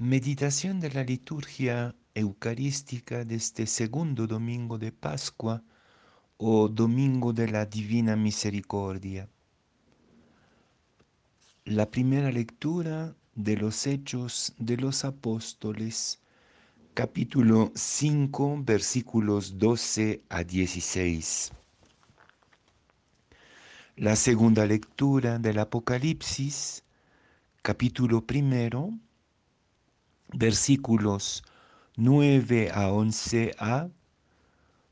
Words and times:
Meditación 0.00 0.78
de 0.78 0.92
la 0.92 1.02
liturgia 1.02 1.92
eucarística 2.14 3.24
de 3.24 3.34
este 3.34 3.66
segundo 3.66 4.28
domingo 4.28 4.78
de 4.78 4.92
Pascua 4.92 5.60
o 6.36 6.68
domingo 6.68 7.32
de 7.32 7.48
la 7.48 7.66
Divina 7.66 8.14
Misericordia. 8.14 9.28
La 11.64 11.90
primera 11.90 12.30
lectura 12.30 13.16
de 13.34 13.56
los 13.56 13.88
Hechos 13.88 14.54
de 14.56 14.76
los 14.76 15.04
Apóstoles, 15.04 16.20
capítulo 16.94 17.72
5, 17.74 18.62
versículos 18.62 19.58
12 19.58 20.22
a 20.28 20.44
16. 20.44 21.50
La 23.96 24.14
segunda 24.14 24.64
lectura 24.64 25.40
del 25.40 25.58
Apocalipsis, 25.58 26.84
capítulo 27.62 28.24
primero, 28.24 28.92
versículos 30.32 31.42
9 31.96 32.70
a 32.72 32.88
11a, 32.88 33.90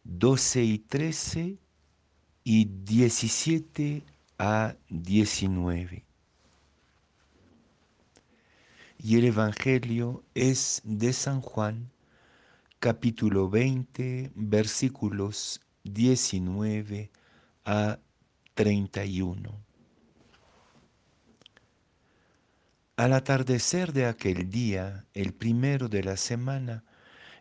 12 0.04 0.64
y 0.64 0.78
13 0.78 1.58
y 2.44 2.64
17 2.64 4.04
a 4.38 4.74
19. 4.88 6.04
Y 8.98 9.16
el 9.16 9.24
Evangelio 9.24 10.24
es 10.34 10.80
de 10.84 11.12
San 11.12 11.40
Juan, 11.40 11.90
capítulo 12.78 13.48
20, 13.50 14.32
versículos 14.34 15.60
19 15.84 17.10
a 17.64 17.98
31. 18.54 19.65
Al 22.96 23.12
atardecer 23.12 23.92
de 23.92 24.06
aquel 24.06 24.48
día, 24.48 25.04
el 25.12 25.34
primero 25.34 25.90
de 25.90 26.02
la 26.02 26.16
semana, 26.16 26.82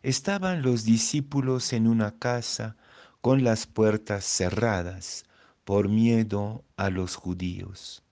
estaban 0.04 0.62
los 0.62 0.84
discípulos 0.84 1.72
en 1.72 1.88
una 1.88 2.20
casa 2.20 2.76
con 3.22 3.46
las 3.46 3.66
puertas 3.66 4.26
cerradas 4.26 5.24
por 5.64 5.88
miedo 5.88 6.66
a 6.76 6.90
los 6.90 7.16
judíos. 7.16 8.04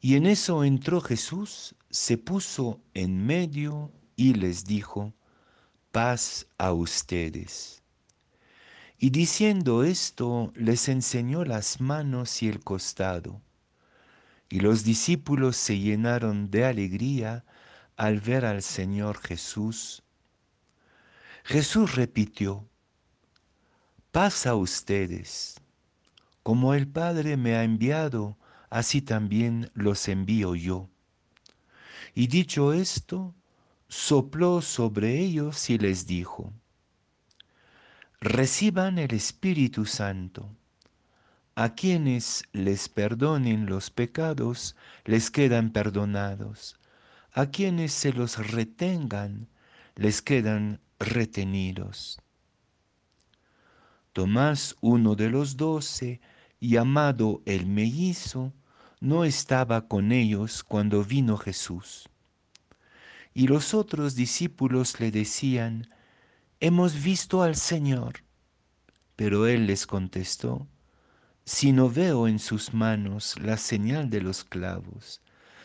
Y 0.00 0.14
en 0.14 0.24
eso 0.24 0.62
entró 0.62 1.00
Jesús, 1.00 1.74
se 1.90 2.16
puso 2.16 2.80
en 2.94 3.26
medio 3.26 3.90
y 4.14 4.34
les 4.34 4.64
dijo, 4.64 5.14
paz 5.90 6.46
a 6.58 6.72
ustedes. 6.72 7.82
Y 8.98 9.10
diciendo 9.10 9.82
esto, 9.82 10.52
les 10.54 10.88
enseñó 10.88 11.44
las 11.44 11.80
manos 11.80 12.40
y 12.44 12.48
el 12.48 12.60
costado. 12.62 13.42
Y 14.48 14.60
los 14.60 14.84
discípulos 14.84 15.56
se 15.56 15.78
llenaron 15.78 16.50
de 16.50 16.64
alegría 16.64 17.44
al 17.96 18.20
ver 18.20 18.44
al 18.44 18.62
Señor 18.62 19.18
Jesús. 19.18 20.02
Jesús 21.44 21.94
repitió, 21.94 22.68
paz 24.12 24.46
a 24.46 24.54
ustedes. 24.54 25.60
Como 26.42 26.74
el 26.74 26.86
Padre 26.86 27.36
me 27.36 27.56
ha 27.56 27.64
enviado, 27.64 28.36
así 28.70 29.02
también 29.02 29.70
los 29.74 30.08
envío 30.08 30.54
yo. 30.54 30.88
Y 32.14 32.28
dicho 32.28 32.72
esto, 32.72 33.34
sopló 33.88 34.62
sobre 34.62 35.18
ellos 35.18 35.68
y 35.70 35.78
les 35.78 36.06
dijo, 36.06 36.52
reciban 38.20 38.98
el 38.98 39.12
Espíritu 39.14 39.84
Santo. 39.86 40.56
A 41.58 41.74
quienes 41.74 42.44
les 42.52 42.90
perdonen 42.90 43.64
los 43.64 43.90
pecados, 43.90 44.76
les 45.06 45.30
quedan 45.30 45.70
perdonados. 45.70 46.78
A 47.32 47.46
quienes 47.46 47.94
se 47.94 48.12
los 48.12 48.50
retengan, 48.50 49.48
les 49.94 50.20
quedan 50.20 50.80
retenidos. 50.98 52.20
Tomás, 54.12 54.76
uno 54.82 55.14
de 55.14 55.30
los 55.30 55.56
doce, 55.56 56.20
llamado 56.60 57.40
el 57.46 57.64
mellizo, 57.64 58.52
no 59.00 59.24
estaba 59.24 59.88
con 59.88 60.12
ellos 60.12 60.62
cuando 60.62 61.04
vino 61.04 61.38
Jesús. 61.38 62.10
Y 63.32 63.46
los 63.46 63.72
otros 63.72 64.14
discípulos 64.14 65.00
le 65.00 65.10
decían, 65.10 65.88
Hemos 66.60 67.02
visto 67.02 67.42
al 67.42 67.56
Señor. 67.56 68.24
Pero 69.16 69.46
él 69.46 69.66
les 69.66 69.86
contestó, 69.86 70.68
Si 71.48 71.70
no 71.70 71.88
veo 71.88 72.26
en 72.26 72.40
sus 72.40 72.74
manos 72.74 73.38
la 73.38 73.56
señal 73.56 74.10
de 74.10 74.20
los 74.20 74.42
clavos, 74.42 75.22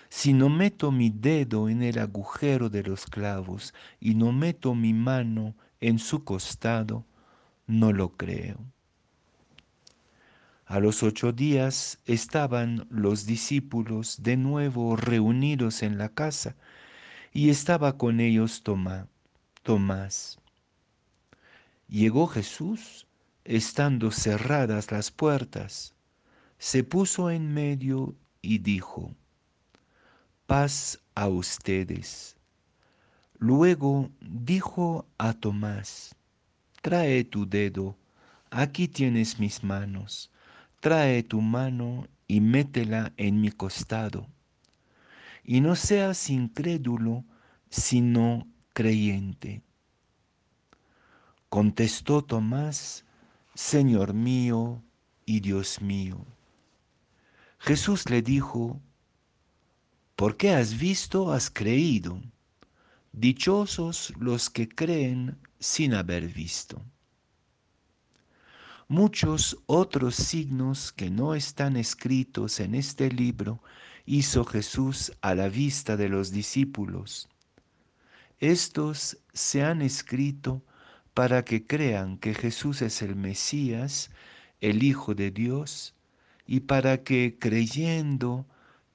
si 0.09 0.31
no 0.31 0.47
meto 0.47 0.91
mi 0.91 1.09
dedo 1.09 1.69
en 1.69 1.81
el 1.81 1.97
agujero 1.97 2.69
de 2.69 2.83
los 2.83 3.07
clavos 3.07 3.73
y 3.99 4.13
no 4.13 4.31
meto 4.31 4.75
mi 4.75 4.93
mano 4.93 5.55
en 5.79 5.97
su 5.97 6.23
costado, 6.23 7.03
no 7.65 7.93
lo 7.93 8.09
creo. 8.09 8.59
A 10.67 10.79
los 10.79 11.01
ocho 11.01 11.31
días 11.31 11.97
estaban 12.05 12.85
los 12.91 13.25
discípulos 13.25 14.21
de 14.21 14.37
nuevo 14.37 14.95
reunidos 14.95 15.81
en 15.81 15.97
la 15.97 16.09
casa 16.09 16.55
y 17.33 17.49
estaba 17.49 17.97
con 17.97 18.19
ellos 18.19 18.61
Tomás. 18.61 19.07
Tomás. 19.63 20.37
Llegó 21.87 22.27
Jesús, 22.27 23.07
estando 23.43 24.11
cerradas 24.11 24.91
las 24.91 25.11
puertas, 25.11 25.93
se 26.57 26.83
puso 26.83 27.29
en 27.29 27.53
medio 27.53 28.15
y 28.41 28.59
dijo, 28.59 29.15
paz 30.45 30.99
a 31.15 31.27
ustedes. 31.27 32.35
Luego 33.37 34.11
dijo 34.19 35.07
a 35.17 35.33
Tomás, 35.33 36.15
trae 36.81 37.23
tu 37.23 37.47
dedo, 37.47 37.97
aquí 38.51 38.87
tienes 38.87 39.39
mis 39.39 39.63
manos, 39.63 40.31
trae 40.79 41.23
tu 41.23 41.41
mano 41.41 42.07
y 42.27 42.41
métela 42.41 43.13
en 43.17 43.41
mi 43.41 43.49
costado. 43.51 44.27
Y 45.43 45.61
no 45.61 45.75
seas 45.75 46.29
incrédulo, 46.29 47.25
sino 47.69 48.47
creyente. 48.73 49.61
Contestó 51.49 52.23
Tomás, 52.23 53.03
Señor 53.53 54.13
mío 54.13 54.81
y 55.25 55.41
Dios 55.41 55.81
mío. 55.81 56.25
Jesús 57.59 58.09
le 58.09 58.21
dijo, 58.21 58.81
¿por 60.15 60.37
qué 60.37 60.51
has 60.51 60.77
visto, 60.77 61.33
has 61.33 61.49
creído? 61.49 62.21
Dichosos 63.11 64.13
los 64.19 64.49
que 64.49 64.69
creen 64.69 65.37
sin 65.59 65.93
haber 65.93 66.29
visto. 66.29 66.81
Muchos 68.87 69.57
otros 69.65 70.15
signos 70.15 70.93
que 70.93 71.09
no 71.09 71.35
están 71.35 71.75
escritos 71.75 72.59
en 72.61 72.73
este 72.73 73.11
libro 73.11 73.61
hizo 74.05 74.45
Jesús 74.45 75.11
a 75.21 75.35
la 75.35 75.49
vista 75.49 75.97
de 75.97 76.07
los 76.07 76.31
discípulos. 76.31 77.27
Estos 78.39 79.17
se 79.33 79.61
han 79.63 79.81
escrito 79.81 80.63
para 81.13 81.43
que 81.43 81.65
crean 81.65 82.17
que 82.17 82.33
Jesús 82.33 82.81
es 82.81 83.01
el 83.01 83.15
Mesías, 83.15 84.11
el 84.61 84.83
Hijo 84.83 85.15
de 85.15 85.31
Dios, 85.31 85.95
y 86.45 86.61
para 86.61 87.03
que 87.03 87.37
creyendo 87.39 88.45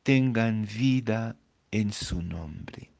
tengan 0.02 0.66
vida 0.66 1.36
en 1.70 1.92
su 1.92 2.22
nombre. 2.22 2.90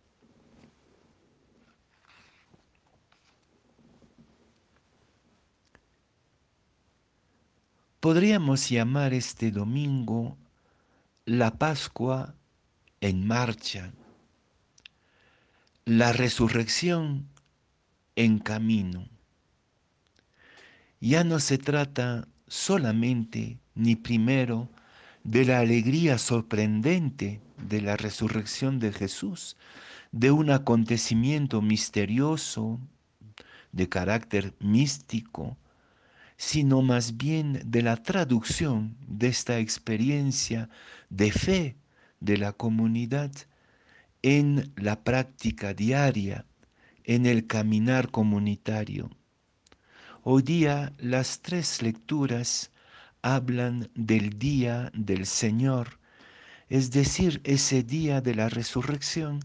Podríamos 8.01 8.69
llamar 8.69 9.15
este 9.15 9.51
domingo 9.51 10.37
la 11.25 11.59
Pascua 11.59 12.37
en 13.01 13.27
marcha, 13.27 13.93
la 15.85 16.13
resurrección 16.13 17.29
en 18.15 18.39
camino. 18.39 19.09
Ya 21.09 21.23
no 21.23 21.39
se 21.39 21.57
trata 21.57 22.27
solamente 22.49 23.61
ni 23.77 23.95
primero 23.95 24.69
de 25.23 25.45
la 25.45 25.61
alegría 25.61 26.19
sorprendente 26.19 27.41
de 27.59 27.81
la 27.81 27.97
resurrección 27.97 28.81
de 28.81 28.93
Jesús, 28.93 29.57
de 30.11 30.33
un 30.33 30.51
acontecimiento 30.51 31.63
misterioso, 31.63 32.81
de 33.71 33.89
carácter 33.89 34.57
místico, 34.59 35.57
sino 36.39 36.83
más 36.83 37.17
bien 37.17 37.63
de 37.65 37.83
la 37.83 38.03
traducción 38.03 38.97
de 39.07 39.29
esta 39.29 39.61
experiencia 39.61 40.69
de 41.09 41.31
fe 41.31 41.77
de 42.19 42.37
la 42.37 42.53
comunidad 42.53 43.31
en 44.23 44.73
la 44.75 45.05
práctica 45.05 45.73
diaria, 45.73 46.47
en 47.05 47.27
el 47.27 47.47
caminar 47.47 48.11
comunitario. 48.11 49.09
Hoy 50.29 50.43
día 50.43 50.93
las 50.99 51.41
tres 51.41 51.83
lecturas 51.83 52.73
hablan 53.23 53.91
del 53.95 54.41
día 54.41 54.91
del 54.93 55.25
Señor, 55.25 56.01
es 56.69 56.91
decir, 56.91 57.41
ese 57.45 57.85
día 57.85 58.21
de 58.21 58.35
la 58.35 58.49
resurrección 58.49 59.39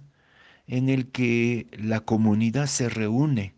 en 0.66 0.90
el 0.90 1.12
que 1.12 1.68
la 1.78 2.00
comunidad 2.00 2.66
se 2.66 2.90
reúne 2.90 3.54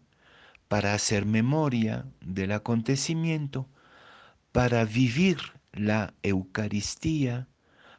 para 0.68 0.94
hacer 0.94 1.26
memoria 1.26 2.06
del 2.20 2.52
acontecimiento, 2.52 3.70
para 4.52 4.84
vivir 4.84 5.38
la 5.72 6.14
Eucaristía, 6.24 7.48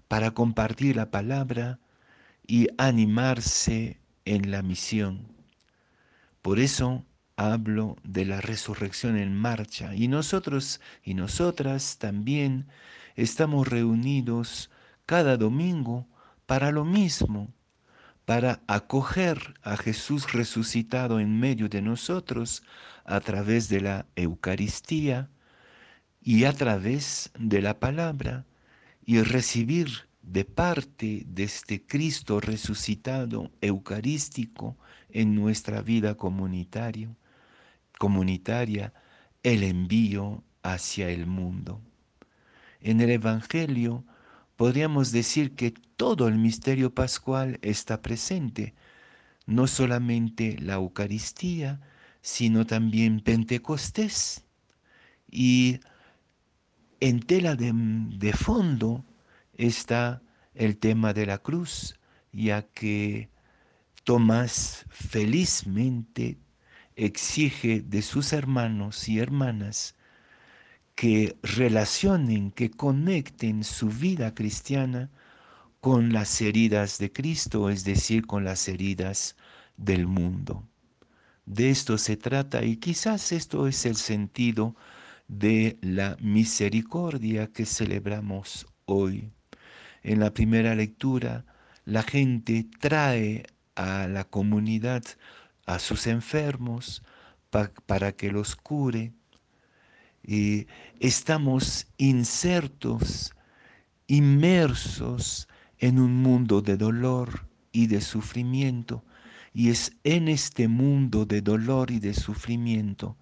para 0.07 0.33
compartir 0.33 0.97
la 0.97 1.11
palabra 1.11 1.79
y 2.47 2.69
animarse 2.77 3.99
en 4.27 4.51
la 4.51 4.61
misión. 4.61 5.29
Por 6.43 6.59
eso 6.59 7.07
hablo 7.37 7.97
de 8.05 8.25
la 8.25 8.41
resurrección 8.41 9.17
en 9.17 9.35
marcha. 9.35 9.95
Y 9.95 10.09
nosotros 10.09 10.81
y 11.03 11.15
nosotras 11.15 11.99
también 11.99 12.67
estamos 13.17 13.69
reunidos 13.69 14.71
cada 15.07 15.37
domingo 15.37 16.07
para 16.47 16.71
lo 16.71 16.85
mismo, 16.85 17.53
para 18.25 18.61
acoger 18.67 19.55
a 19.63 19.77
Jesús 19.77 20.33
resucitado 20.33 21.21
en 21.21 21.39
medio 21.39 21.69
de 21.69 21.83
nosotros 21.83 22.63
a 23.05 23.21
través 23.21 23.69
de 23.69 23.81
la 23.81 24.07
Eucaristía 24.17 25.29
y 26.23 26.45
a 26.45 26.53
través 26.53 27.31
de 27.39 27.61
la 27.61 27.79
palabra 27.79 28.47
y 29.05 29.21
recibir 29.21 30.09
de 30.23 30.47
parte 30.47 31.25
de 31.27 31.45
este 31.45 31.85
Cristo 31.85 32.41
resucitado 32.41 33.51
eucarístico 33.61 34.79
en 35.11 35.35
nuestra 35.35 35.83
vida 35.83 36.17
comunitaria, 36.17 37.15
comunitaria 38.05 38.93
el 39.43 39.63
envío 39.63 40.45
hacia 40.63 41.09
el 41.09 41.27
mundo. 41.27 41.81
En 42.83 43.01
el 43.01 43.09
Evangelio 43.09 44.05
podríamos 44.57 45.11
decir 45.11 45.55
que 45.55 45.71
todo 45.97 46.29
el 46.29 46.37
misterio 46.37 46.95
pascual 46.95 47.59
está 47.63 48.03
presente, 48.03 48.75
no 49.47 49.67
solamente 49.67 50.59
la 50.61 50.75
Eucaristía, 50.75 51.81
sino 52.21 52.67
también 52.67 53.21
Pentecostés. 53.21 54.45
Y 55.31 55.81
en 57.01 57.21
tela 57.21 57.57
de, 57.57 58.35
fondo 58.35 59.03
está 59.55 60.21
el 60.53 60.77
tema 60.77 61.15
de 61.15 61.25
la 61.25 61.39
cruz, 61.39 61.99
ya 62.33 62.61
que 62.69 63.31
Tomás 64.05 64.85
felizmente 64.91 66.44
exige 66.97 67.81
de 67.81 68.03
sus 68.03 68.33
hermanos 68.33 69.09
y 69.09 69.19
hermanas 69.19 69.95
que 70.95 71.37
relacionen, 71.43 72.51
que 72.51 72.71
conecten 72.71 73.65
su 73.65 73.89
vida 73.89 74.35
cristiana 74.35 75.11
con 75.81 76.13
las 76.13 76.41
heridas 76.41 76.99
de 76.99 77.13
Cristo, 77.13 77.69
es 77.69 77.85
decir, 77.85 78.27
con 78.27 78.45
las 78.45 78.69
heridas 78.69 79.37
del 79.77 80.07
mundo. 80.07 80.67
De 81.47 81.71
esto 81.71 81.99
se 81.99 82.17
trata 82.17 82.65
y 82.65 82.77
quizás 82.77 83.33
esto 83.33 83.67
es 83.69 83.85
el 83.85 83.97
sentido 83.97 84.77
de 85.29 85.77
la 85.83 86.17
misericordia 86.21 87.49
que 87.49 87.67
celebramos 87.67 88.67
hoy. 88.87 89.31
En 90.03 90.21
la 90.21 90.33
primera 90.33 90.75
lectura, 90.75 91.45
la 91.85 92.03
gente 92.03 92.67
trae 92.81 93.45
a 93.75 94.07
la 94.07 94.25
comunidad 94.25 95.05
a 95.67 95.79
sus 95.79 96.07
enfermos 96.07 97.03
para 97.87 98.13
que 98.13 98.31
los 98.31 98.57
cure 98.57 99.13
y 100.27 100.67
estamos 101.01 101.87
insertos, 101.99 103.35
inmersos 104.07 105.49
en 105.79 105.99
un 105.99 106.23
mundo 106.23 106.63
de 106.63 106.77
dolor 106.77 107.47
y 107.73 107.87
de 107.89 108.01
sufrimiento. 108.01 109.05
Y 109.53 109.71
es 109.71 109.93
en 110.03 110.29
este 110.29 110.67
mundo 110.67 111.27
de 111.27 111.43
dolor 111.43 111.91
y 111.91 112.01
de 112.01 112.15
sufrimiento 112.15 113.17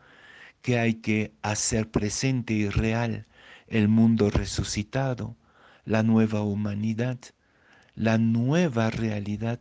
que 0.63 0.79
hay 0.79 0.95
que 0.95 1.35
hacer 1.43 1.91
presente 1.91 2.55
y 2.55 2.69
real 2.69 3.27
el 3.67 3.89
mundo 3.89 4.31
resucitado, 4.31 5.37
la 5.85 6.03
nueva 6.03 6.43
humanidad, 6.43 7.19
la 7.95 8.17
nueva 8.17 8.91
realidad 8.91 9.59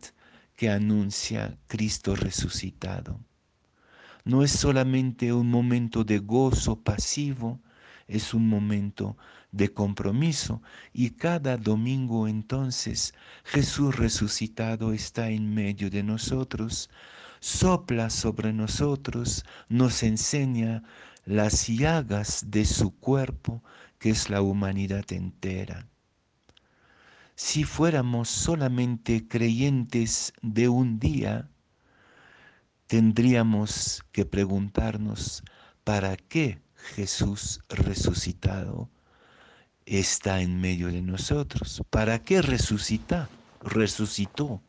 que 0.61 0.69
anuncia 0.69 1.57
Cristo 1.65 2.15
resucitado 2.15 3.19
no 4.25 4.43
es 4.43 4.51
solamente 4.51 5.33
un 5.33 5.49
momento 5.49 6.03
de 6.03 6.19
gozo 6.19 6.83
pasivo, 6.83 7.59
es 8.07 8.35
un 8.35 8.47
momento 8.47 9.17
de 9.51 9.73
compromiso. 9.73 10.61
Y 10.93 11.09
cada 11.15 11.57
domingo 11.57 12.27
entonces 12.27 13.15
Jesús 13.43 13.95
resucitado 13.95 14.93
está 14.93 15.31
en 15.31 15.51
medio 15.51 15.89
de 15.89 16.03
nosotros, 16.03 16.91
sopla 17.39 18.11
sobre 18.11 18.53
nosotros, 18.53 19.43
nos 19.67 20.03
enseña 20.03 20.83
las 21.25 21.65
llagas 21.69 22.51
de 22.51 22.65
su 22.65 22.95
cuerpo, 22.99 23.63
que 23.97 24.11
es 24.11 24.29
la 24.29 24.43
humanidad 24.43 25.11
entera. 25.11 25.90
Si 27.35 27.63
fuéramos 27.63 28.29
solamente 28.29 29.27
creyentes 29.27 30.33
de 30.41 30.69
un 30.69 30.99
día, 30.99 31.49
tendríamos 32.87 34.03
que 34.11 34.25
preguntarnos 34.25 35.43
para 35.83 36.17
qué 36.17 36.61
Jesús 36.95 37.61
resucitado 37.69 38.89
está 39.85 40.41
en 40.41 40.59
medio 40.59 40.87
de 40.87 41.01
nosotros. 41.01 41.81
¿Para 41.89 42.23
qué 42.23 42.41
resucita? 42.41 43.29
Resucitó. 43.61 44.61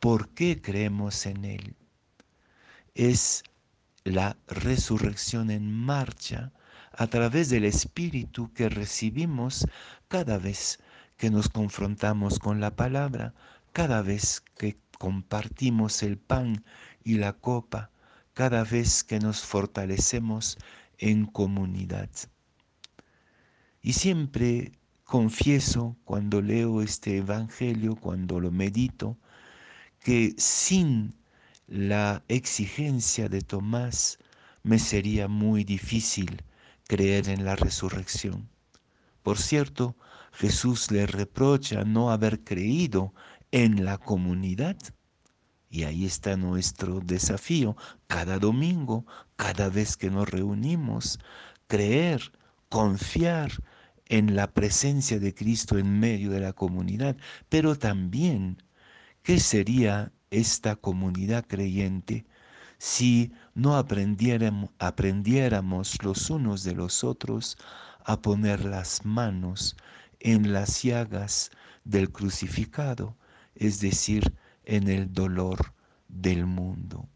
¿Por 0.00 0.28
qué 0.30 0.60
creemos 0.60 1.26
en 1.26 1.44
Él? 1.44 1.76
Es 2.94 3.42
la 4.04 4.36
resurrección 4.46 5.50
en 5.50 5.72
marcha 5.72 6.52
a 6.92 7.06
través 7.06 7.48
del 7.48 7.64
Espíritu 7.64 8.52
que 8.52 8.68
recibimos 8.68 9.66
cada 10.08 10.38
vez 10.38 10.78
que 11.16 11.30
nos 11.30 11.48
confrontamos 11.48 12.38
con 12.38 12.60
la 12.60 12.74
palabra, 12.74 13.34
cada 13.72 14.02
vez 14.02 14.42
que 14.56 14.76
compartimos 14.98 16.02
el 16.02 16.18
pan 16.18 16.64
y 17.02 17.14
la 17.14 17.34
copa 17.34 17.90
cada 18.34 18.64
vez 18.64 19.04
que 19.04 19.20
nos 19.20 19.44
fortalecemos 19.44 20.58
en 20.98 21.24
comunidad. 21.26 22.10
Y 23.80 23.92
siempre 23.92 24.72
confieso 25.04 25.96
cuando 26.04 26.42
leo 26.42 26.82
este 26.82 27.18
Evangelio, 27.18 27.94
cuando 27.94 28.40
lo 28.40 28.50
medito, 28.50 29.16
que 30.00 30.34
sin 30.36 31.14
la 31.68 32.22
exigencia 32.28 33.28
de 33.28 33.40
Tomás 33.40 34.18
me 34.62 34.78
sería 34.78 35.28
muy 35.28 35.64
difícil 35.64 36.42
creer 36.88 37.28
en 37.28 37.44
la 37.44 37.56
resurrección. 37.56 38.48
Por 39.22 39.38
cierto, 39.38 39.96
Jesús 40.36 40.90
le 40.90 41.06
reprocha 41.06 41.84
no 41.84 42.10
haber 42.10 42.42
creído 42.42 43.14
en 43.50 43.84
la 43.84 43.98
comunidad. 43.98 44.76
Y 45.70 45.84
ahí 45.84 46.04
está 46.04 46.36
nuestro 46.36 47.00
desafío. 47.00 47.76
Cada 48.06 48.38
domingo, 48.38 49.06
cada 49.36 49.68
vez 49.68 49.96
que 49.96 50.10
nos 50.10 50.28
reunimos, 50.28 51.18
creer, 51.66 52.32
confiar 52.68 53.52
en 54.06 54.36
la 54.36 54.52
presencia 54.52 55.18
de 55.18 55.34
Cristo 55.34 55.78
en 55.78 55.98
medio 55.98 56.30
de 56.30 56.40
la 56.40 56.52
comunidad, 56.52 57.16
pero 57.48 57.76
también 57.76 58.62
qué 59.22 59.40
sería 59.40 60.12
esta 60.30 60.76
comunidad 60.76 61.44
creyente 61.46 62.26
si 62.78 63.32
no 63.54 63.76
aprendiéramos, 63.76 64.70
aprendiéramos 64.78 66.02
los 66.02 66.28
unos 66.28 66.64
de 66.64 66.74
los 66.74 67.02
otros 67.02 67.56
a 68.04 68.20
poner 68.20 68.64
las 68.64 69.06
manos 69.06 69.76
en 70.24 70.54
las 70.54 70.82
llagas 70.82 71.50
del 71.84 72.10
crucificado, 72.10 73.14
es 73.54 73.80
decir, 73.80 74.34
en 74.64 74.88
el 74.88 75.12
dolor 75.12 75.74
del 76.08 76.46
mundo. 76.46 77.06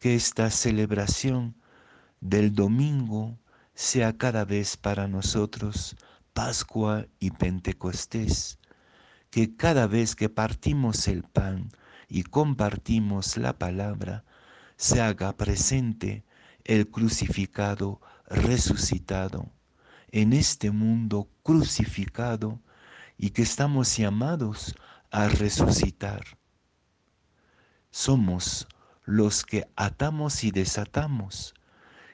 Que 0.00 0.16
esta 0.16 0.50
celebración 0.50 1.54
del 2.20 2.56
domingo 2.56 3.38
sea 3.74 4.18
cada 4.18 4.44
vez 4.44 4.76
para 4.76 5.06
nosotros 5.06 5.96
Pascua 6.32 7.06
y 7.20 7.30
Pentecostés. 7.30 8.58
Que 9.30 9.56
cada 9.56 9.86
vez 9.86 10.16
que 10.16 10.28
partimos 10.28 11.06
el 11.06 11.22
pan 11.22 11.70
y 12.08 12.24
compartimos 12.24 13.36
la 13.36 13.58
palabra, 13.58 14.24
se 14.76 15.00
haga 15.00 15.36
presente 15.36 16.24
el 16.64 16.90
crucificado 16.90 18.00
resucitado 18.26 19.52
en 20.12 20.32
este 20.32 20.70
mundo 20.70 21.28
crucificado 21.42 22.60
y 23.18 23.30
que 23.30 23.42
estamos 23.42 23.96
llamados 23.96 24.74
a 25.10 25.28
resucitar. 25.28 26.22
Somos 27.90 28.68
los 29.04 29.44
que 29.44 29.66
atamos 29.74 30.44
y 30.44 30.50
desatamos 30.50 31.54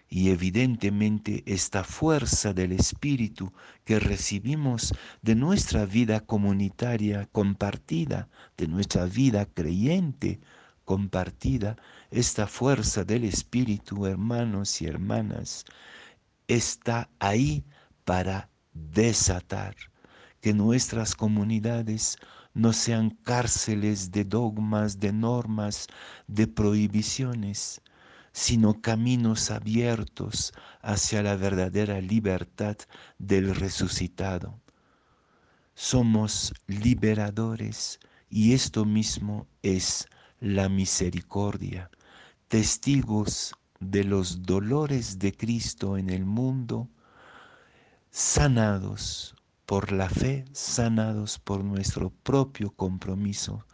y 0.09 0.31
evidentemente 0.31 1.43
esta 1.47 1.85
fuerza 1.85 2.55
del 2.55 2.73
Espíritu 2.73 3.53
que 3.85 4.01
recibimos 4.01 4.95
de 5.21 5.35
nuestra 5.35 5.85
vida 5.85 6.21
comunitaria 6.21 7.27
compartida, 7.27 8.29
de 8.57 8.69
nuestra 8.69 9.05
vida 9.05 9.45
creyente 9.47 10.41
compartida, 10.85 11.77
esta 12.11 12.47
fuerza 12.47 13.05
del 13.05 13.25
Espíritu, 13.25 14.07
hermanos 14.07 14.81
y 14.81 14.87
hermanas, 14.87 15.67
está 16.47 17.11
ahí 17.19 17.65
para 18.09 18.49
desatar, 18.73 19.77
que 20.41 20.55
nuestras 20.55 21.15
comunidades 21.15 22.17
no 22.55 22.73
sean 22.73 23.11
cárceles 23.11 24.11
de 24.13 24.25
dogmas, 24.25 24.99
de 24.99 25.13
normas, 25.13 25.89
de 26.27 26.47
prohibiciones, 26.47 27.83
sino 28.33 28.81
caminos 28.81 29.51
abiertos 29.51 30.55
hacia 30.81 31.23
la 31.23 31.37
verdadera 31.37 32.01
libertad 32.01 32.79
del 33.19 33.55
resucitado. 33.55 34.59
Somos 35.75 36.55
liberadores 36.67 38.01
y 38.31 38.55
esto 38.55 38.87
mismo 38.87 39.47
es 39.61 40.07
la 40.41 40.71
misericordia, 40.71 41.91
testigos 42.49 43.53
de 43.81 44.05
los 44.05 44.45
dolores 44.45 45.19
de 45.19 45.37
Cristo 45.37 45.99
en 45.99 46.09
el 46.09 46.25
mundo, 46.25 46.89
sanados 48.11 49.35
por 49.67 49.93
la 49.93 50.09
fe, 50.09 50.45
sanados 50.53 51.39
por 51.39 51.63
nuestro 51.63 52.11
propio 52.11 52.71
compromiso. 52.71 53.65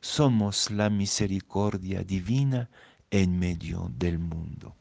Somos 0.00 0.70
la 0.70 0.90
misericordia 0.90 2.02
divina 2.04 2.70
en 3.10 3.38
medio 3.38 3.90
del 3.96 4.18
mundo. 4.18 4.76